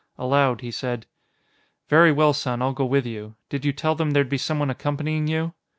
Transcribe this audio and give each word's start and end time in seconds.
_Aloud, 0.17 0.61
he 0.61 0.71
said, 0.71 1.05
"Very 1.87 2.11
well, 2.11 2.33
son; 2.33 2.59
I'll 2.59 2.73
go 2.73 2.85
with 2.85 3.05
you. 3.05 3.35
Did 3.49 3.63
you 3.65 3.71
tell 3.71 3.93
them 3.93 4.09
there'd 4.13 4.29
be 4.29 4.37
someone 4.39 4.71
accompanying 4.71 5.27
you?" 5.27 5.53